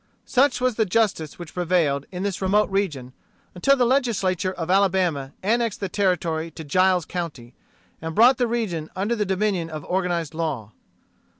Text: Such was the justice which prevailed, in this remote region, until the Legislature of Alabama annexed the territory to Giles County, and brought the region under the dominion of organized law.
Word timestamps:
Such 0.25 0.59
was 0.59 0.77
the 0.77 0.85
justice 0.87 1.37
which 1.37 1.53
prevailed, 1.53 2.07
in 2.11 2.23
this 2.23 2.41
remote 2.41 2.71
region, 2.71 3.13
until 3.53 3.77
the 3.77 3.85
Legislature 3.85 4.51
of 4.51 4.71
Alabama 4.71 5.31
annexed 5.43 5.79
the 5.79 5.89
territory 5.89 6.49
to 6.49 6.63
Giles 6.63 7.05
County, 7.05 7.53
and 8.01 8.15
brought 8.15 8.39
the 8.39 8.47
region 8.47 8.89
under 8.95 9.15
the 9.15 9.27
dominion 9.27 9.69
of 9.69 9.85
organized 9.85 10.33
law. 10.33 10.71